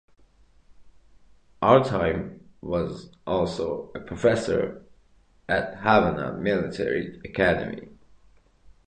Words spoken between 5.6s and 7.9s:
the Havana Military Academy.